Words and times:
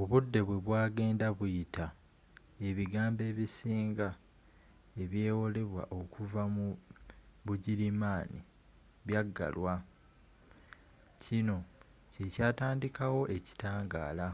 obudde 0.00 0.40
bwebwagenda 0.46 1.26
buyita 1.38 1.86
ebigambo 2.68 3.22
ebisinga 3.30 4.08
ebyewolebwa 5.02 5.82
okuva 5.98 6.42
mu 6.54 6.66
bugirimaana 7.46 8.40
byaggalwa 9.06 9.74
kino 11.20 11.56
kyekyatandikawo 12.12 13.20
ekitangaala 13.36 14.28